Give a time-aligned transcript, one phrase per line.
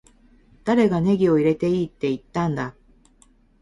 [0.63, 2.73] 誰がネギを入れていいって言ったんだ